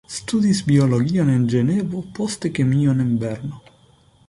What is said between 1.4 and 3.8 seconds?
Ĝenevo, poste kemion en Berno.